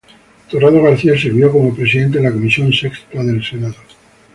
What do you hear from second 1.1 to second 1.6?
sirvió